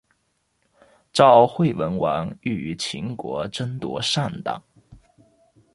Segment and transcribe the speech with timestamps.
[1.13, 4.59] 赵惠文王欲与秦国争夺上党。